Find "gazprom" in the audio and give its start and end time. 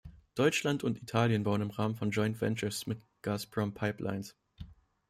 3.21-3.75